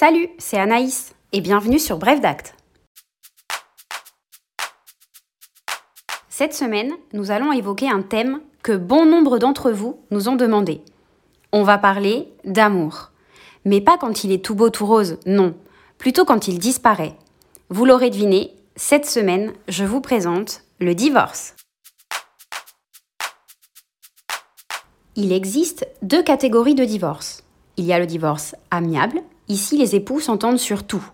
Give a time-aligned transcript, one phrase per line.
[0.00, 2.54] Salut, c'est Anaïs et bienvenue sur Bref d'Acte.
[6.28, 10.82] Cette semaine, nous allons évoquer un thème que bon nombre d'entre vous nous ont demandé.
[11.50, 13.10] On va parler d'amour.
[13.64, 15.56] Mais pas quand il est tout beau, tout rose, non.
[15.98, 17.16] Plutôt quand il disparaît.
[17.68, 21.56] Vous l'aurez deviné, cette semaine, je vous présente le divorce.
[25.16, 27.42] Il existe deux catégories de divorce.
[27.76, 29.22] Il y a le divorce amiable.
[29.48, 31.04] Ici, les époux s'entendent sur tout.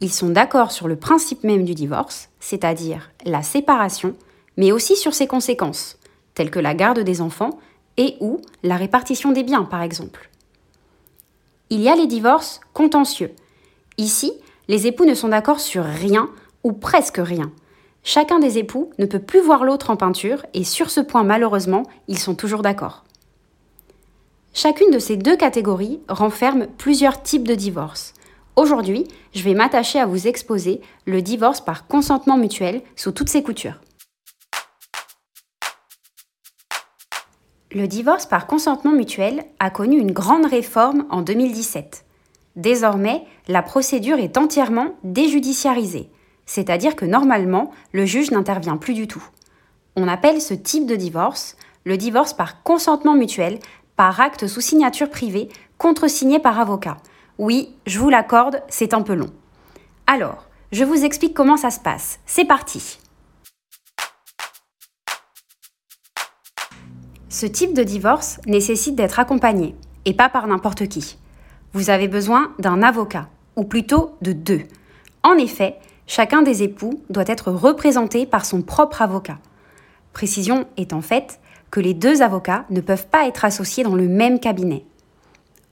[0.00, 4.14] Ils sont d'accord sur le principe même du divorce, c'est-à-dire la séparation,
[4.56, 5.98] mais aussi sur ses conséquences,
[6.34, 7.58] telles que la garde des enfants
[7.98, 10.30] et ou la répartition des biens, par exemple.
[11.70, 13.32] Il y a les divorces contentieux.
[13.98, 14.32] Ici,
[14.68, 16.30] les époux ne sont d'accord sur rien
[16.64, 17.52] ou presque rien.
[18.04, 21.84] Chacun des époux ne peut plus voir l'autre en peinture et sur ce point, malheureusement,
[22.08, 23.04] ils sont toujours d'accord.
[24.54, 28.12] Chacune de ces deux catégories renferme plusieurs types de divorces.
[28.54, 33.42] Aujourd'hui, je vais m'attacher à vous exposer le divorce par consentement mutuel sous toutes ses
[33.42, 33.80] coutures.
[37.74, 42.04] Le divorce par consentement mutuel a connu une grande réforme en 2017.
[42.56, 46.10] Désormais, la procédure est entièrement déjudiciarisée,
[46.44, 49.24] c'est-à-dire que normalement, le juge n'intervient plus du tout.
[49.96, 53.58] On appelle ce type de divorce le divorce par consentement mutuel
[54.02, 56.96] par acte sous signature privée, contresigné par avocat.
[57.38, 59.30] Oui, je vous l'accorde, c'est un peu long.
[60.08, 62.18] Alors, je vous explique comment ça se passe.
[62.26, 62.98] C'est parti.
[67.28, 71.16] Ce type de divorce nécessite d'être accompagné, et pas par n'importe qui.
[71.72, 74.62] Vous avez besoin d'un avocat, ou plutôt de deux.
[75.22, 79.38] En effet, chacun des époux doit être représenté par son propre avocat.
[80.12, 81.38] Précision est en fait
[81.72, 84.84] que les deux avocats ne peuvent pas être associés dans le même cabinet.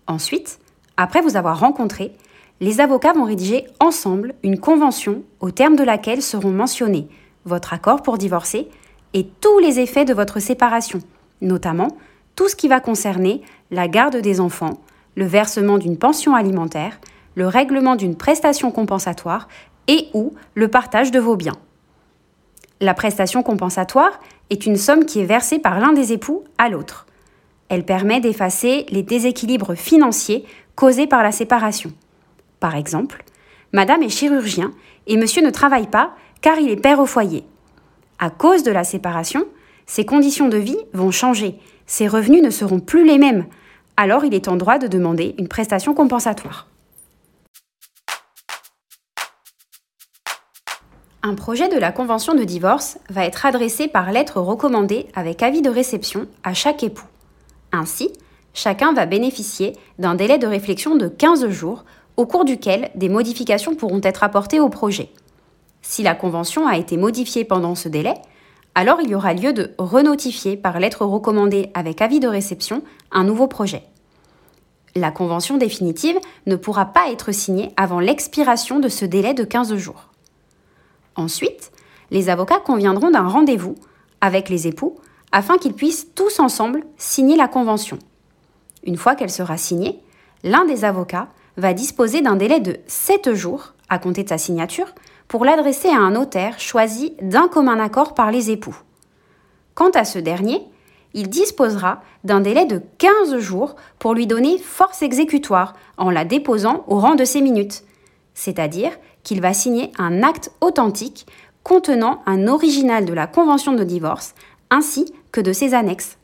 [0.09, 0.59] Ensuite,
[0.97, 2.13] après vous avoir rencontré,
[2.61, 7.07] les avocats vont rédiger ensemble une convention au terme de laquelle seront mentionnés
[7.45, 8.69] votre accord pour divorcer
[9.13, 11.01] et tous les effets de votre séparation,
[11.43, 11.89] notamment
[12.35, 14.81] tout ce qui va concerner la garde des enfants,
[15.17, 16.99] le versement d'une pension alimentaire,
[17.35, 19.49] le règlement d'une prestation compensatoire
[19.87, 21.59] et ou le partage de vos biens.
[22.81, 24.19] La prestation compensatoire
[24.51, 27.07] est une somme qui est versée par l'un des époux à l'autre.
[27.69, 30.45] Elle permet d'effacer les déséquilibres financiers
[30.75, 31.93] causés par la séparation.
[32.59, 33.25] Par exemple,
[33.73, 34.73] Madame est chirurgien
[35.07, 37.45] et Monsieur ne travaille pas car il est père au foyer.
[38.19, 39.47] À cause de la séparation,
[39.87, 43.47] ses conditions de vie vont changer, ses revenus ne seront plus les mêmes,
[43.97, 46.70] alors il est en droit de demander une prestation compensatoire.
[51.23, 55.61] Un projet de la convention de divorce va être adressé par lettre recommandée avec avis
[55.61, 57.09] de réception à chaque époux.
[57.73, 58.11] Ainsi,
[58.55, 61.85] chacun va bénéficier d'un délai de réflexion de 15 jours
[62.17, 65.11] au cours duquel des modifications pourront être apportées au projet.
[65.83, 68.15] Si la convention a été modifiée pendant ce délai,
[68.75, 72.83] alors il y aura lieu de renotifier par lettre recommandée avec avis de réception
[73.13, 73.83] un nouveau projet.
[74.97, 79.77] La convention définitive ne pourra pas être signée avant l'expiration de ce délai de 15
[79.77, 80.10] jours.
[81.17, 81.73] Ensuite,
[82.11, 83.77] les avocats conviendront d'un rendez-vous
[84.21, 84.97] avec les époux
[85.33, 87.99] afin qu'ils puissent tous ensemble signer la convention.
[88.85, 90.01] Une fois qu'elle sera signée,
[90.43, 94.95] l'un des avocats va disposer d'un délai de 7 jours à compter de sa signature
[95.29, 98.77] pour l'adresser à un notaire choisi d'un commun accord par les époux.
[99.75, 100.63] Quant à ce dernier,
[101.15, 106.85] il disposera d'un délai de 15 jours pour lui donner force exécutoire en la déposant
[106.87, 107.83] au rang de ses minutes,
[108.35, 108.93] c'est-à-dire
[109.23, 111.27] qu'il va signer un acte authentique
[111.63, 114.35] contenant un original de la convention de divorce
[114.71, 116.17] ainsi que de ses annexes.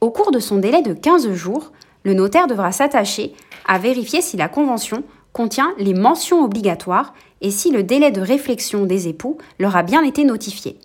[0.00, 1.72] Au cours de son délai de 15 jours,
[2.04, 3.34] le notaire devra s'attacher
[3.66, 5.02] à vérifier si la convention
[5.32, 10.02] contient les mentions obligatoires et si le délai de réflexion des époux leur a bien
[10.02, 10.78] été notifié.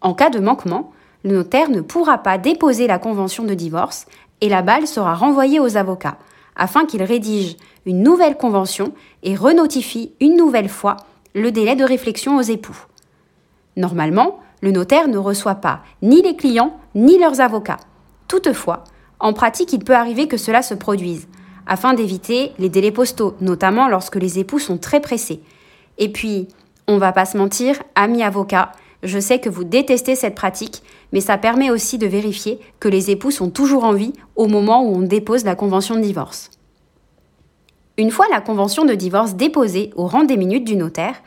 [0.00, 0.92] En cas de manquement,
[1.24, 4.06] le notaire ne pourra pas déposer la convention de divorce
[4.40, 6.18] et la balle sera renvoyée aux avocats
[6.56, 8.92] afin qu'ils rédigent une nouvelle convention
[9.22, 10.96] et renotifient une nouvelle fois
[11.34, 12.86] le délai de réflexion aux époux.
[13.76, 17.80] Normalement, le notaire ne reçoit pas ni les clients ni leurs avocats.
[18.26, 18.84] Toutefois,
[19.20, 21.28] en pratique, il peut arriver que cela se produise,
[21.66, 25.40] afin d'éviter les délais postaux, notamment lorsque les époux sont très pressés.
[25.98, 26.48] Et puis,
[26.88, 30.82] on va pas se mentir, amis avocats, je sais que vous détestez cette pratique,
[31.12, 34.82] mais ça permet aussi de vérifier que les époux sont toujours en vie au moment
[34.82, 36.50] où on dépose la convention de divorce.
[37.98, 41.22] Une fois la convention de divorce déposée au rang des minutes du notaire,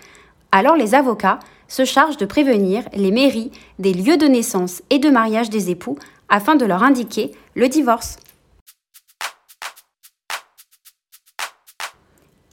[0.51, 5.09] alors les avocats se chargent de prévenir les mairies des lieux de naissance et de
[5.09, 8.17] mariage des époux afin de leur indiquer le divorce.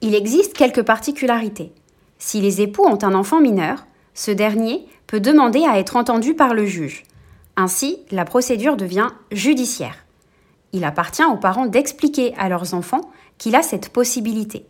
[0.03, 1.73] Il existe quelques particularités.
[2.19, 6.55] Si les époux ont un enfant mineur, ce dernier peut demander à être entendu par
[6.55, 7.05] le juge.
[7.57, 10.05] Ainsi, la procédure devient judiciaire.
[10.73, 14.67] Il appartient aux parents d'expliquer à leurs enfants qu'il a cette possibilité.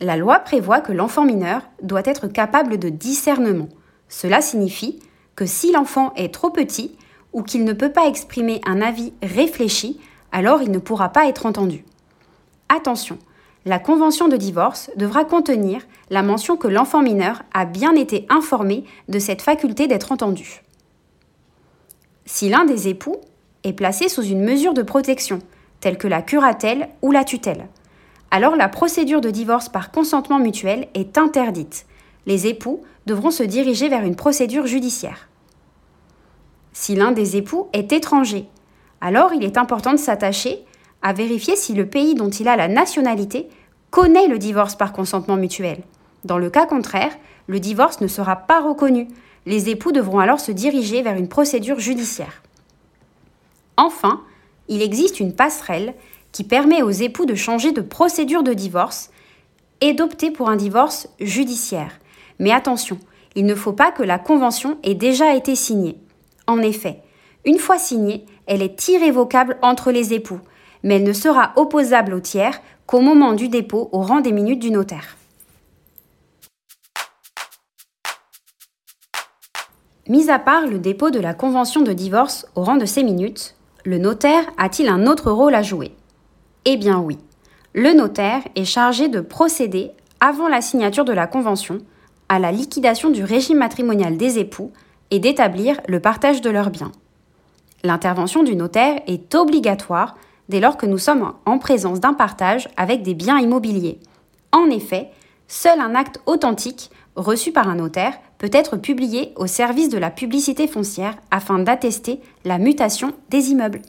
[0.00, 3.68] La loi prévoit que l'enfant mineur doit être capable de discernement.
[4.08, 4.98] Cela signifie
[5.36, 6.96] que si l'enfant est trop petit
[7.32, 10.00] ou qu'il ne peut pas exprimer un avis réfléchi,
[10.32, 11.84] alors il ne pourra pas être entendu.
[12.68, 13.18] Attention,
[13.64, 15.80] la convention de divorce devra contenir
[16.10, 20.62] la mention que l'enfant mineur a bien été informé de cette faculté d'être entendu.
[22.26, 23.16] Si l'un des époux
[23.64, 25.38] est placé sous une mesure de protection,
[25.80, 27.68] telle que la curatelle ou la tutelle,
[28.30, 31.86] alors la procédure de divorce par consentement mutuel est interdite.
[32.26, 35.28] Les époux devront se diriger vers une procédure judiciaire.
[36.72, 38.48] Si l'un des époux est étranger,
[39.00, 40.64] alors il est important de s'attacher
[41.04, 43.48] à vérifier si le pays dont il a la nationalité
[43.90, 45.82] connaît le divorce par consentement mutuel.
[46.24, 47.12] Dans le cas contraire,
[47.46, 49.08] le divorce ne sera pas reconnu.
[49.44, 52.42] Les époux devront alors se diriger vers une procédure judiciaire.
[53.76, 54.22] Enfin,
[54.68, 55.94] il existe une passerelle
[56.32, 59.10] qui permet aux époux de changer de procédure de divorce
[59.82, 61.98] et d'opter pour un divorce judiciaire.
[62.38, 62.98] Mais attention,
[63.34, 65.98] il ne faut pas que la convention ait déjà été signée.
[66.46, 67.02] En effet,
[67.44, 70.40] une fois signée, elle est irrévocable entre les époux
[70.84, 74.60] mais elle ne sera opposable au tiers qu'au moment du dépôt au rang des minutes
[74.60, 75.16] du notaire.
[80.06, 83.56] Mis à part le dépôt de la convention de divorce au rang de ces minutes,
[83.86, 85.92] le notaire a-t-il un autre rôle à jouer?
[86.66, 87.18] Eh bien oui.
[87.72, 89.90] Le notaire est chargé de procéder,
[90.20, 91.78] avant la signature de la convention,
[92.28, 94.72] à la liquidation du régime matrimonial des époux
[95.10, 96.92] et d'établir le partage de leurs biens.
[97.82, 100.16] L'intervention du notaire est obligatoire
[100.48, 103.98] dès lors que nous sommes en présence d'un partage avec des biens immobiliers.
[104.52, 105.10] En effet,
[105.48, 110.10] seul un acte authentique, reçu par un notaire, peut être publié au service de la
[110.10, 113.82] publicité foncière afin d'attester la mutation des immeubles.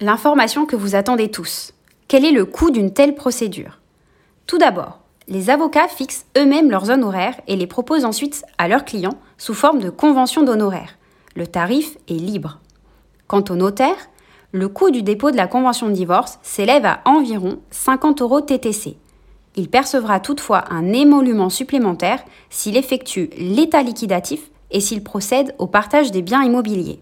[0.00, 1.74] L'information que vous attendez tous.
[2.08, 3.80] Quel est le coût d'une telle procédure?
[4.46, 9.18] Tout d'abord, les avocats fixent eux-mêmes leurs honoraires et les proposent ensuite à leurs clients
[9.36, 10.96] sous forme de convention d'honoraires.
[11.36, 12.58] Le tarif est libre.
[13.26, 13.96] Quant au notaire,
[14.52, 18.96] le coût du dépôt de la convention de divorce s'élève à environ 50 euros TTC.
[19.56, 26.10] Il percevra toutefois un émolument supplémentaire s'il effectue l'état liquidatif et s'il procède au partage
[26.10, 27.00] des biens immobiliers.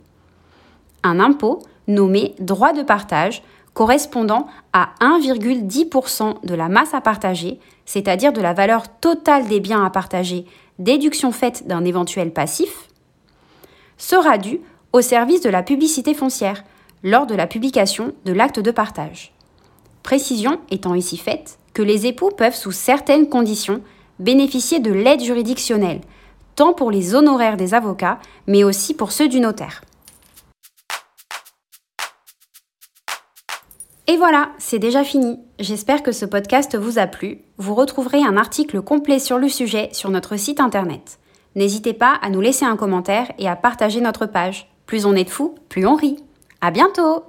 [1.02, 3.42] Un impôt nommé droit de partage
[3.72, 9.84] correspondant à 1,10% de la masse à partager, c'est-à-dire de la valeur totale des biens
[9.84, 10.46] à partager,
[10.78, 12.87] déduction faite d'un éventuel passif,
[13.98, 14.60] sera dû
[14.92, 16.64] au service de la publicité foncière
[17.02, 19.32] lors de la publication de l'acte de partage.
[20.02, 23.82] Précision étant ici faite que les époux peuvent sous certaines conditions
[24.18, 26.00] bénéficier de l'aide juridictionnelle,
[26.56, 29.82] tant pour les honoraires des avocats, mais aussi pour ceux du notaire.
[34.08, 35.38] Et voilà, c'est déjà fini.
[35.58, 37.42] J'espère que ce podcast vous a plu.
[37.58, 41.18] Vous retrouverez un article complet sur le sujet sur notre site internet.
[41.58, 44.70] N'hésitez pas à nous laisser un commentaire et à partager notre page.
[44.86, 46.22] Plus on est de fous, plus on rit.
[46.60, 47.24] À bientôt!